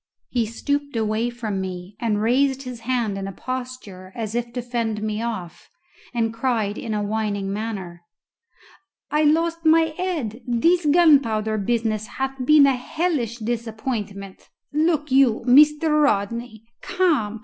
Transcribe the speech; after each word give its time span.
He 0.29 0.47
stooped 0.47 0.95
away 0.95 1.29
from 1.29 1.61
me, 1.61 1.95
and 1.99 2.23
raised 2.23 2.63
his 2.63 2.79
hand 2.79 3.19
in 3.19 3.27
a 3.27 3.31
posture 3.31 4.11
as 4.15 4.33
if 4.33 4.51
to 4.53 4.61
fend 4.63 5.03
me 5.03 5.21
off, 5.21 5.69
and 6.11 6.33
cried 6.33 6.75
in 6.75 6.95
a 6.95 7.03
whining 7.03 7.53
manner, 7.53 8.01
"I 9.11 9.21
lost 9.21 9.63
my 9.63 9.93
head 9.95 10.41
this 10.47 10.87
gunpowder 10.87 11.59
business 11.59 12.07
hath 12.17 12.43
been 12.43 12.65
a 12.65 12.75
hellish 12.77 13.37
disappointment, 13.37 14.49
look 14.73 15.11
you, 15.11 15.43
Mr. 15.45 16.01
Rodney. 16.03 16.63
Come! 16.81 17.39